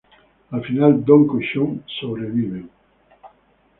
[0.55, 2.67] Al final, Dohko y Shion sobreviven.